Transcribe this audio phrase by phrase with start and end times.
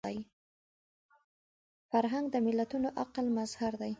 [1.91, 3.89] فرهنګ د ملتونو عقل مظهر دی